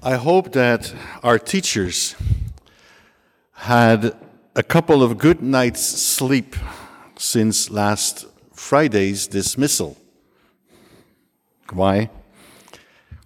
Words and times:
I 0.00 0.14
hope 0.14 0.52
that 0.52 0.94
our 1.24 1.40
teachers 1.40 2.14
had 3.52 4.16
a 4.54 4.62
couple 4.62 5.02
of 5.02 5.18
good 5.18 5.42
nights' 5.42 5.80
sleep 5.80 6.54
since 7.16 7.68
last 7.68 8.26
Friday's 8.52 9.26
dismissal. 9.26 9.96
Why? 11.72 12.10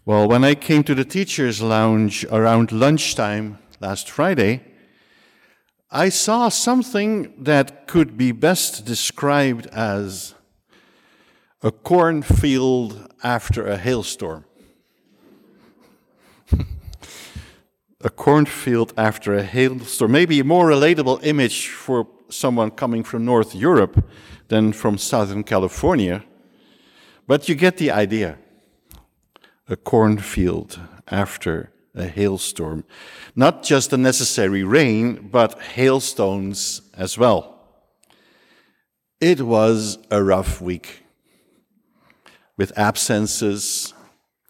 Well, 0.07 0.27
when 0.27 0.45
I 0.45 0.55
came 0.55 0.83
to 0.85 0.95
the 0.95 1.05
teachers' 1.05 1.61
lounge 1.61 2.25
around 2.31 2.73
lunchtime 2.73 3.59
last 3.81 4.09
Friday, 4.09 4.63
I 5.91 6.09
saw 6.09 6.49
something 6.49 7.35
that 7.45 7.87
could 7.87 8.17
be 8.17 8.33
best 8.33 8.87
described 8.87 9.67
as 9.67 10.35
a 11.61 11.71
cornfield 11.71 13.13
after 13.23 13.67
a 13.67 13.77
hailstorm. 13.77 14.47
A 18.05 18.11
cornfield 18.11 18.93
after 18.97 19.35
a 19.35 19.43
hailstorm. 19.43 20.13
Maybe 20.13 20.41
a 20.41 20.45
more 20.45 20.69
relatable 20.69 21.25
image 21.25 21.69
for 21.69 22.09
someone 22.29 22.71
coming 22.71 23.05
from 23.05 23.25
North 23.25 23.55
Europe 23.55 24.05
than 24.49 24.73
from 24.73 24.99
Southern 24.99 25.45
California. 25.45 26.25
But 27.27 27.49
you 27.49 27.55
get 27.55 27.77
the 27.77 27.91
idea. 27.91 28.39
A 29.69 29.77
cornfield 29.77 30.81
after 31.09 31.73
a 31.95 32.07
hailstorm. 32.07 32.85
Not 33.37 33.63
just 33.63 33.91
the 33.91 33.99
necessary 33.99 34.65
rain, 34.65 35.29
but 35.31 35.61
hailstones 35.61 36.83
as 36.95 37.17
well. 37.17 37.61
It 39.21 39.43
was 39.43 39.99
a 40.11 40.23
rough 40.23 40.61
week 40.61 41.05
with 42.57 42.77
absences, 42.77 43.95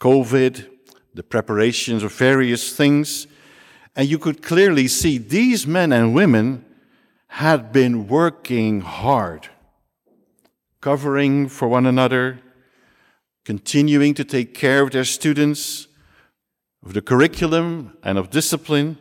COVID, 0.01 0.69
the 1.15 1.23
preparations 1.23 2.03
of 2.03 2.13
various 2.13 2.75
things, 2.75 3.27
and 3.95 4.09
you 4.09 4.19
could 4.19 4.43
clearly 4.43 4.89
see 4.89 5.19
these 5.19 5.67
men 5.67 5.93
and 5.93 6.15
women 6.15 6.65
had 7.29 7.73
been 7.73 8.09
working 8.09 8.81
hard, 8.81 9.49
covering 10.81 11.49
for 11.49 11.69
one 11.69 11.87
another, 11.87 12.41
continuing 13.45 14.15
to 14.15 14.25
take 14.25 14.55
care 14.55 14.83
of 14.83 14.91
their 14.91 15.05
students, 15.05 15.89
of 16.85 16.95
the 16.95 17.03
curriculum 17.03 17.97
and 18.03 18.19
of 18.19 18.31
discipline. 18.31 18.99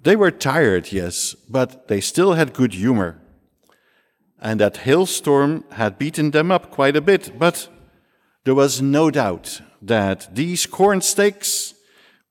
They 0.00 0.16
were 0.16 0.30
tired, 0.30 0.92
yes, 0.92 1.34
but 1.34 1.88
they 1.88 2.00
still 2.00 2.34
had 2.34 2.52
good 2.52 2.74
humor. 2.74 3.20
And 4.40 4.60
that 4.60 4.78
hailstorm 4.78 5.64
had 5.72 5.98
beaten 5.98 6.32
them 6.32 6.50
up 6.50 6.70
quite 6.70 6.96
a 6.96 7.00
bit, 7.00 7.38
but 7.38 7.68
there 8.44 8.54
was 8.54 8.82
no 8.82 9.10
doubt 9.10 9.60
that 9.80 10.34
these 10.34 10.66
corn 10.66 11.00
stakes 11.00 11.73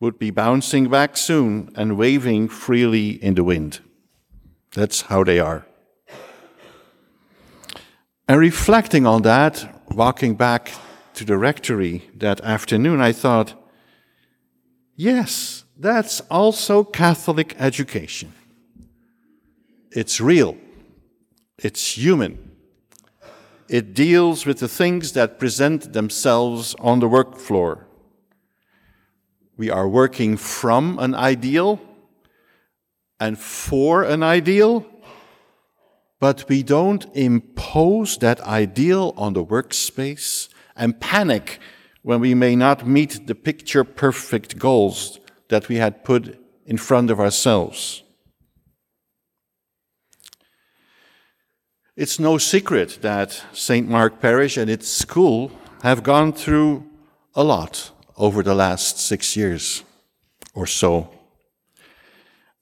would 0.04 0.20
be 0.20 0.32
bouncing 0.32 0.90
back 0.90 1.16
soon 1.16 1.72
and 1.78 1.98
waving 1.98 2.50
freely 2.50 3.12
in 3.24 3.36
the 3.36 3.44
wind. 3.44 3.80
That's 4.76 5.04
how 5.04 5.24
they 5.24 5.40
are. 5.40 5.66
And 8.28 8.38
reflecting 8.38 9.08
on 9.08 9.22
that, 9.22 9.82
walking 9.92 10.36
back 10.36 10.74
to 11.14 11.24
the 11.24 11.38
rectory 11.38 12.10
that 12.18 12.42
afternoon, 12.42 13.00
I 13.00 13.14
thought, 13.14 13.54
yes, 14.98 15.64
that's 15.78 16.20
also 16.30 16.84
Catholic 16.84 17.56
education. 17.58 18.34
It's 19.92 20.20
real, 20.20 20.58
it's 21.58 21.98
human. 21.98 22.52
It 23.70 23.94
deals 23.94 24.46
with 24.46 24.60
the 24.60 24.68
things 24.68 25.14
that 25.14 25.40
present 25.40 25.94
themselves 25.94 26.76
on 26.80 27.00
the 27.00 27.08
work 27.08 27.38
floor 27.38 27.83
we 29.58 29.70
are 29.70 29.88
working 29.88 30.38
from 30.38 30.98
an 31.00 31.14
ideal 31.14 31.80
and 33.20 33.38
for 33.38 34.04
an 34.04 34.24
ideal, 34.24 34.86
but 36.20 36.48
we 36.50 36.64
don't 36.64 37.06
impose 37.14 38.18
that 38.18 38.42
ideal 38.42 39.14
on 39.16 39.34
the 39.34 39.46
workspace 39.46 40.50
and 40.76 41.00
panic 41.00 41.60
when 42.02 42.20
we 42.20 42.34
may 42.34 42.56
not 42.56 42.88
meet 42.88 43.28
the 43.28 43.36
picture 43.36 43.84
perfect 43.84 44.58
goals 44.58 45.20
that 45.50 45.70
we 45.70 45.76
had 45.78 46.04
put 46.04 46.40
in 46.66 46.78
front 46.78 47.12
of 47.12 47.20
ourselves. 47.20 48.04
It's 51.96 52.20
no 52.20 52.40
secret 52.40 53.00
that 53.02 53.44
St. 53.54 53.88
Mark 53.88 54.20
Parish 54.20 54.58
and 54.58 54.70
its 54.70 54.88
school 54.88 55.52
have 55.84 56.02
gone 56.02 56.34
through 56.34 56.86
a 57.36 57.44
lot 57.44 57.92
over 58.18 58.44
the 58.44 58.56
last 58.56 59.00
six 59.00 59.36
years 59.36 59.84
or 60.54 60.68
so. 60.68 61.10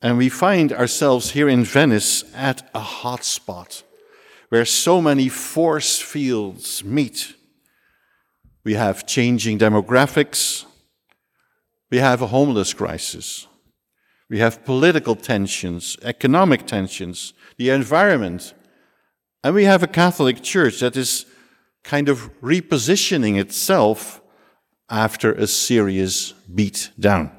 And 0.01 0.17
we 0.17 0.29
find 0.29 0.73
ourselves 0.73 1.31
here 1.31 1.47
in 1.47 1.63
Venice 1.63 2.23
at 2.35 2.69
a 2.73 2.79
hot 2.79 3.23
spot 3.23 3.83
where 4.49 4.65
so 4.65 5.01
many 5.01 5.29
force 5.29 5.99
fields 5.99 6.83
meet. 6.83 7.35
We 8.63 8.73
have 8.73 9.05
changing 9.05 9.59
demographics. 9.59 10.65
We 11.89 11.97
have 11.97 12.21
a 12.21 12.27
homeless 12.27 12.73
crisis. 12.73 13.47
We 14.29 14.39
have 14.39 14.65
political 14.65 15.15
tensions, 15.15 15.97
economic 16.03 16.65
tensions, 16.65 17.33
the 17.57 17.69
environment. 17.69 18.53
And 19.43 19.53
we 19.53 19.65
have 19.65 19.83
a 19.83 19.87
Catholic 19.87 20.41
Church 20.41 20.79
that 20.79 20.95
is 20.95 21.25
kind 21.83 22.09
of 22.09 22.29
repositioning 22.41 23.39
itself 23.39 24.20
after 24.91 25.31
a 25.31 25.47
serious 25.47 26.33
beat 26.53 26.91
down. 26.99 27.31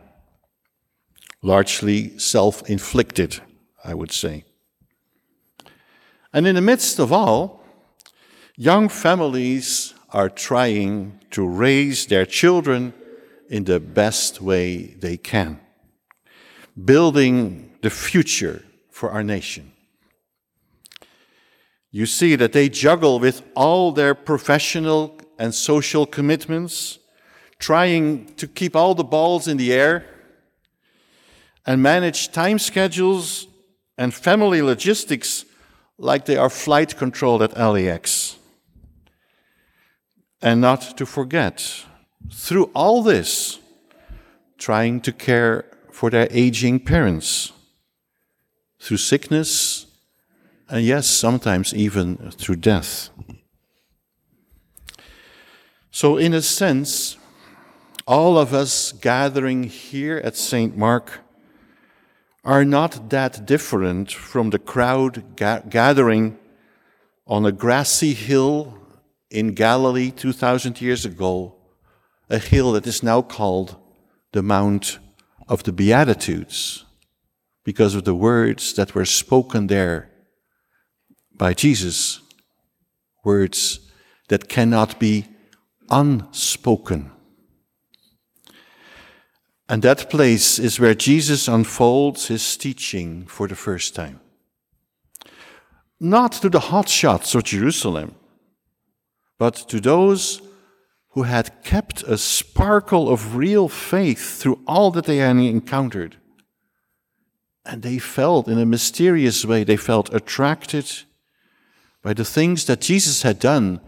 Largely 1.43 2.19
self 2.19 2.69
inflicted, 2.69 3.41
I 3.85 3.95
would 3.95 4.11
say. 4.11 4.45
And 6.33 6.47
in 6.47 6.55
the 6.55 6.63
midst 6.63 6.99
of 6.99 7.13
all, 7.13 7.63
young 8.57 8.89
families 8.89 9.93
are 10.11 10.31
trying 10.31 11.21
to 11.31 11.47
raise 11.47 12.07
their 12.07 12.25
children 12.25 12.95
in 13.51 13.65
the 13.65 13.81
best 13.81 14.41
way 14.41 14.95
they 14.99 15.19
can, 15.19 15.61
building 16.83 17.77
the 17.83 17.91
future 17.91 18.65
for 18.91 19.11
our 19.11 19.23
nation. 19.23 19.73
You 21.91 22.07
see 22.07 22.37
that 22.37 22.53
they 22.53 22.71
juggle 22.71 23.19
with 23.19 23.43
all 23.55 23.93
their 23.93 24.15
professional 24.15 25.19
and 25.39 25.55
social 25.55 26.07
commitments 26.07 26.99
trying 27.63 28.27
to 28.35 28.49
keep 28.49 28.75
all 28.75 28.93
the 28.93 29.05
balls 29.05 29.47
in 29.47 29.57
the 29.57 29.73
air 29.73 30.05
and 31.65 31.81
manage 31.81 32.33
time 32.33 32.59
schedules 32.59 33.47
and 33.97 34.13
family 34.13 34.61
logistics 34.61 35.45
like 35.97 36.25
they 36.25 36.37
are 36.37 36.51
flight 36.51 36.97
controlled 36.97 37.41
at 37.41 37.57
LAX. 37.57 38.37
And 40.43 40.61
not 40.61 40.97
to 40.97 41.07
forget, 41.07 41.85
through 42.33 42.69
all 42.75 43.01
this, 43.01 43.61
trying 44.59 45.01
to 45.03 45.13
care 45.13 45.65
for 45.93 46.11
their 46.11 46.27
aging 46.33 46.81
parents 46.81 47.53
through 48.81 48.97
sickness 48.97 49.87
and, 50.69 50.85
yes, 50.85 51.07
sometimes 51.07 51.73
even 51.73 52.33
through 52.33 52.57
death. 52.57 53.11
So, 55.93 56.17
in 56.17 56.35
a 56.35 56.43
sense, 56.43 57.19
all 58.07 58.39
of 58.39 58.53
us 58.53 58.93
gathering 58.93 59.65
here 59.65 60.19
at 60.25 60.37
St. 60.37 60.77
Mark 60.77 61.21
are 62.45 62.65
not 62.65 63.11
that 63.11 63.47
different 63.47 64.11
from 64.11 64.51
the 64.51 64.59
crowd 64.59 65.37
ga- 65.37 65.63
gathering 65.69 66.39
on 67.27 67.47
a 67.47 67.53
grassy 67.53 68.15
hill 68.15 68.77
in 69.31 69.55
Galilee 69.55 70.11
2,000 70.11 70.81
years 70.81 71.05
ago, 71.05 71.55
a 72.29 72.39
hill 72.39 72.73
that 72.73 72.87
is 72.87 73.03
now 73.03 73.23
called 73.23 73.77
the 74.33 74.43
Mount 74.43 74.99
of 75.49 75.63
the 75.63 75.73
Beatitudes 75.73 76.85
because 77.65 77.95
of 77.95 78.05
the 78.05 78.15
words 78.15 78.75
that 78.75 78.95
were 78.95 79.05
spoken 79.05 79.69
there 79.69 80.11
by 81.33 81.55
Jesus, 81.55 82.21
words 83.25 83.89
that 84.29 84.49
cannot 84.49 84.99
be 84.99 85.27
unspoken. 85.91 87.13
And 89.73 89.81
that 89.85 90.11
place 90.11 90.59
is 90.59 90.79
where 90.79 90.95
Jesus 90.95 91.49
unfolds 91.49 92.27
his 92.27 92.59
teaching 92.59 93.25
for 93.25 93.49
the 93.49 93.55
first 93.55 93.95
time. 93.95 94.21
Not 95.99 96.33
to 96.43 96.51
the 96.51 96.61
hotshots 96.61 97.35
of 97.35 97.45
Jerusalem, 97.45 98.15
but 99.39 99.55
to 99.71 99.81
those 99.81 100.43
who 101.13 101.23
had 101.23 101.65
kept 101.65 102.03
a 102.03 102.19
sparkle 102.19 103.09
of 103.09 103.35
real 103.35 103.67
faith 103.67 104.39
through 104.39 104.61
all 104.67 104.91
that 104.91 105.07
they 105.07 105.17
had 105.17 105.39
encountered. 105.39 106.17
And 107.65 107.81
they 107.81 107.99
felt, 107.99 108.49
in 108.49 108.59
a 108.59 108.67
mysterious 108.67 109.43
way, 109.43 109.65
they 109.65 109.79
felt 109.79 110.13
attracted 110.13 111.05
by 112.03 112.13
the 112.13 112.27
things 112.27 112.67
that 112.67 112.83
Jesus 112.83 113.23
had 113.23 113.39
done 113.39 113.81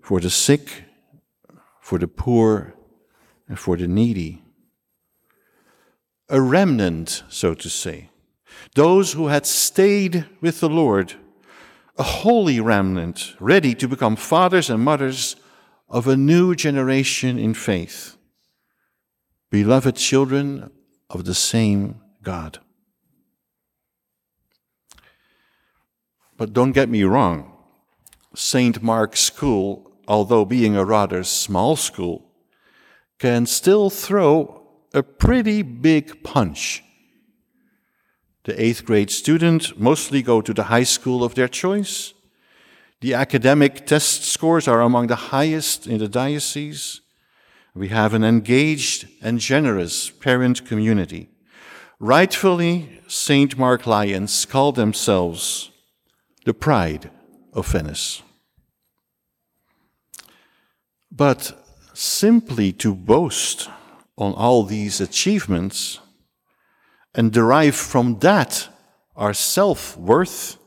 for 0.00 0.18
the 0.18 0.30
sick, 0.30 0.82
for 1.80 2.00
the 2.00 2.08
poor, 2.08 2.74
and 3.46 3.56
for 3.56 3.76
the 3.76 3.86
needy. 3.86 4.41
A 6.32 6.40
remnant, 6.40 7.22
so 7.28 7.52
to 7.52 7.68
say. 7.68 8.08
Those 8.74 9.12
who 9.12 9.26
had 9.26 9.44
stayed 9.44 10.24
with 10.40 10.60
the 10.60 10.68
Lord, 10.68 11.12
a 11.98 12.02
holy 12.02 12.58
remnant, 12.58 13.34
ready 13.38 13.74
to 13.74 13.86
become 13.86 14.16
fathers 14.16 14.70
and 14.70 14.82
mothers 14.82 15.36
of 15.90 16.08
a 16.08 16.16
new 16.16 16.54
generation 16.54 17.38
in 17.38 17.52
faith, 17.52 18.16
beloved 19.50 19.96
children 19.96 20.70
of 21.10 21.26
the 21.26 21.34
same 21.34 22.00
God. 22.22 22.60
But 26.38 26.54
don't 26.54 26.72
get 26.72 26.88
me 26.88 27.04
wrong, 27.04 27.52
St. 28.34 28.82
Mark's 28.82 29.20
School, 29.20 29.92
although 30.08 30.46
being 30.46 30.76
a 30.76 30.84
rather 30.86 31.24
small 31.24 31.76
school, 31.76 32.32
can 33.18 33.44
still 33.44 33.90
throw 33.90 34.61
a 34.94 35.02
pretty 35.02 35.62
big 35.62 36.22
punch. 36.22 36.82
The 38.44 38.60
eighth 38.60 38.84
grade 38.84 39.10
student 39.10 39.78
mostly 39.78 40.22
go 40.22 40.40
to 40.40 40.52
the 40.52 40.64
high 40.64 40.82
school 40.82 41.22
of 41.22 41.34
their 41.34 41.48
choice. 41.48 42.12
The 43.00 43.14
academic 43.14 43.86
test 43.86 44.24
scores 44.24 44.68
are 44.68 44.80
among 44.80 45.06
the 45.06 45.30
highest 45.32 45.86
in 45.86 45.98
the 45.98 46.08
diocese. 46.08 47.00
We 47.74 47.88
have 47.88 48.14
an 48.14 48.24
engaged 48.24 49.08
and 49.22 49.38
generous 49.38 50.10
parent 50.10 50.66
community. 50.66 51.30
Rightfully, 51.98 53.00
St. 53.06 53.56
Mark 53.56 53.86
Lions 53.86 54.44
call 54.44 54.72
themselves 54.72 55.70
the 56.44 56.52
pride 56.52 57.10
of 57.52 57.68
Venice. 57.68 58.22
But 61.10 61.52
simply 61.94 62.72
to 62.72 62.94
boast 62.94 63.68
on 64.22 64.32
all 64.34 64.62
these 64.62 65.00
achievements 65.00 65.98
and 67.12 67.32
derive 67.32 67.74
from 67.74 68.20
that 68.20 68.68
our 69.16 69.34
self 69.34 69.96
worth 69.96 70.58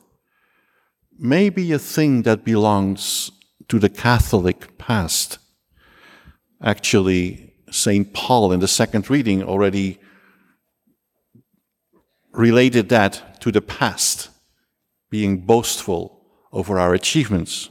may 1.17 1.49
be 1.49 1.71
a 1.71 1.79
thing 1.79 2.23
that 2.23 2.43
belongs 2.43 3.31
to 3.69 3.79
the 3.79 3.87
Catholic 3.87 4.77
past. 4.77 5.37
Actually, 6.61 7.53
St. 7.71 8.13
Paul 8.13 8.51
in 8.51 8.59
the 8.59 8.67
second 8.67 9.09
reading 9.09 9.41
already 9.41 9.99
related 12.33 12.89
that 12.89 13.39
to 13.39 13.53
the 13.53 13.61
past, 13.61 14.29
being 15.09 15.45
boastful 15.45 16.25
over 16.51 16.77
our 16.77 16.93
achievements. 16.93 17.69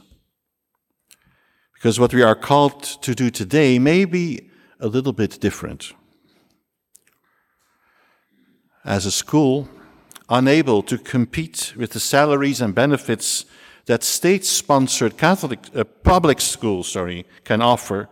Because 1.75 1.99
what 1.99 2.11
we 2.11 2.23
are 2.23 2.35
called 2.35 2.81
to 3.03 3.13
do 3.13 3.29
today 3.29 3.77
may 3.77 4.05
be 4.05 4.49
a 4.79 4.87
little 4.87 5.13
bit 5.13 5.39
different. 5.39 5.93
As 8.83 9.05
a 9.05 9.11
school, 9.11 9.67
unable 10.29 10.83
to 10.83 10.97
compete 10.97 11.73
with 11.75 11.91
the 11.91 11.99
salaries 11.99 12.61
and 12.61 12.75
benefits 12.75 13.45
that 13.85 14.03
state-sponsored 14.03 15.17
Catholic 15.17 15.59
uh, 15.75 15.83
public 15.83 16.41
schools, 16.41 16.91
sorry, 16.91 17.25
can 17.43 17.61
offer, 17.61 18.09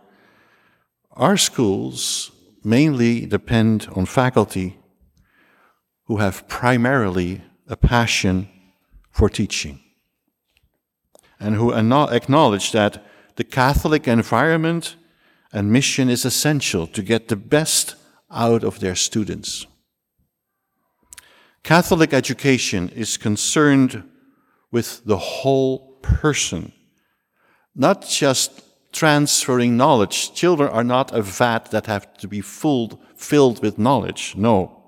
our 1.12 1.38
schools 1.38 2.32
mainly 2.64 3.26
depend 3.26 3.88
on 3.96 4.06
faculty 4.06 4.78
who 6.06 6.18
have 6.18 6.48
primarily 6.48 7.42
a 7.68 7.76
passion 7.76 8.50
for 9.12 9.30
teaching 9.30 9.80
and 11.40 11.56
who 11.56 11.74
acknowledge 11.74 12.72
that 12.72 13.06
the 13.36 13.44
Catholic 13.44 14.08
environment 14.08 14.96
and 15.54 15.72
mission 15.72 16.10
is 16.10 16.26
essential 16.26 16.88
to 16.88 17.04
get 17.04 17.28
the 17.28 17.36
best 17.36 17.96
out 18.32 18.64
of 18.64 18.80
their 18.80 18.96
students. 18.96 19.68
Catholic 21.62 22.12
education 22.14 22.90
is 22.90 23.16
concerned 23.16 24.04
with 24.72 25.06
the 25.06 25.18
whole 25.18 26.00
person, 26.02 26.74
not 27.76 28.06
just 28.06 28.64
transferring 28.92 29.78
knowledge. 29.78 30.34
Children 30.34 30.70
are 30.70 30.84
not 30.84 31.14
a 31.14 31.22
vat 31.22 31.72
that 31.72 31.86
have 31.86 32.18
to 32.18 32.28
be 32.28 32.42
filled, 32.42 33.00
filled 33.16 33.62
with 33.62 33.78
knowledge. 33.78 34.36
No. 34.36 34.84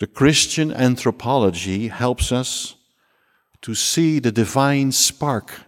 The 0.00 0.06
Christian 0.06 0.72
anthropology 0.72 1.88
helps 1.88 2.32
us 2.32 2.74
to 3.62 3.74
see 3.74 4.18
the 4.18 4.32
divine 4.32 4.92
spark 4.92 5.63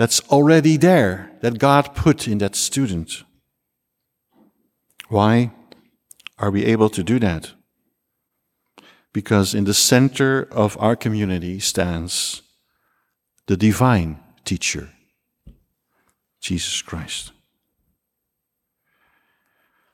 that's 0.00 0.20
already 0.30 0.78
there, 0.78 1.30
that 1.42 1.58
God 1.58 1.94
put 1.94 2.26
in 2.26 2.38
that 2.38 2.56
student. 2.56 3.22
Why 5.10 5.50
are 6.38 6.50
we 6.50 6.64
able 6.64 6.88
to 6.88 7.02
do 7.02 7.18
that? 7.18 7.52
Because 9.12 9.54
in 9.54 9.64
the 9.64 9.74
center 9.74 10.48
of 10.52 10.74
our 10.80 10.96
community 10.96 11.60
stands 11.60 12.40
the 13.46 13.58
divine 13.58 14.18
teacher, 14.46 14.88
Jesus 16.40 16.80
Christ. 16.80 17.32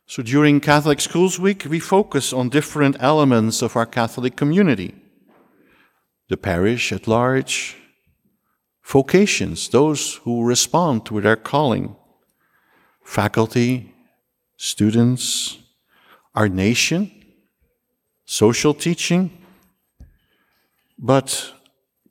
So 0.06 0.22
during 0.22 0.60
Catholic 0.60 1.00
Schools 1.00 1.40
Week, 1.40 1.66
we 1.68 1.80
focus 1.80 2.32
on 2.32 2.48
different 2.48 2.94
elements 3.00 3.60
of 3.60 3.74
our 3.74 3.86
Catholic 3.86 4.36
community 4.36 4.94
the 6.28 6.36
parish 6.36 6.92
at 6.92 7.08
large, 7.08 7.76
vocations, 8.86 9.68
those 9.68 10.14
who 10.22 10.44
respond 10.44 11.04
to 11.04 11.20
their 11.20 11.36
calling, 11.36 11.96
faculty, 13.02 13.92
students, 14.56 15.58
our 16.34 16.48
nation, 16.48 17.10
social 18.24 18.72
teaching. 18.72 19.30
But 20.98 21.52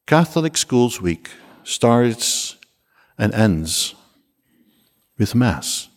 Catholic 0.05 0.57
Schools 0.57 1.01
Week 1.01 1.29
starts 1.63 2.57
and 3.17 3.33
ends 3.33 3.95
with 5.17 5.33
Mass, 5.33 5.87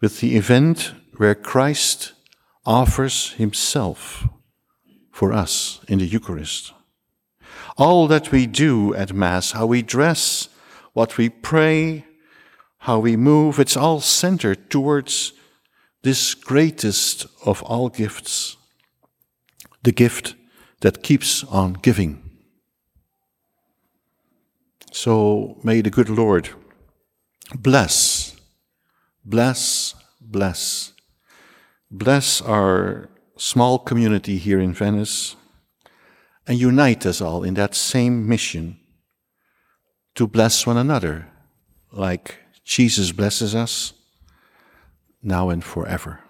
with 0.00 0.20
the 0.20 0.36
event 0.36 0.92
where 1.18 1.34
Christ 1.34 2.14
offers 2.64 3.32
Himself 3.32 4.26
for 5.12 5.32
us 5.32 5.80
in 5.86 5.98
the 5.98 6.06
Eucharist. 6.06 6.72
All 7.78 8.08
that 8.08 8.32
we 8.32 8.46
do 8.46 8.92
at 8.94 9.12
Mass, 9.14 9.52
how 9.52 9.66
we 9.66 9.82
dress, 9.82 10.48
what 10.94 11.16
we 11.16 11.28
pray, 11.28 12.04
how 12.78 12.98
we 12.98 13.16
move, 13.16 13.60
it's 13.60 13.76
all 13.76 14.00
centered 14.00 14.68
towards 14.68 15.32
this 16.02 16.34
greatest 16.34 17.26
of 17.46 17.62
all 17.62 17.88
gifts, 17.88 18.56
the 19.84 19.92
gift 19.92 20.34
that 20.80 21.04
keeps 21.04 21.44
on 21.44 21.74
giving. 21.74 22.20
So 24.90 25.58
may 25.62 25.80
the 25.80 25.90
good 25.90 26.08
Lord 26.08 26.48
bless, 27.54 28.34
bless, 29.24 29.94
bless, 30.20 30.92
bless 31.90 32.42
our 32.42 33.08
small 33.36 33.78
community 33.78 34.38
here 34.38 34.58
in 34.58 34.74
Venice 34.74 35.36
and 36.48 36.58
unite 36.58 37.04
us 37.04 37.20
all 37.20 37.44
in 37.44 37.54
that 37.54 37.74
same 37.74 38.26
mission 38.26 38.80
to 40.14 40.26
bless 40.26 40.66
one 40.66 40.78
another 40.78 41.28
like 41.92 42.36
Jesus 42.64 43.12
blesses 43.12 43.54
us 43.54 43.92
now 45.22 45.50
and 45.50 45.62
forever. 45.62 46.20